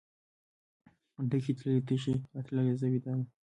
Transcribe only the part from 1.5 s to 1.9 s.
تللې